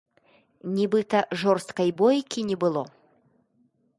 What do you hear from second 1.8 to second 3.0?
бойкі не было.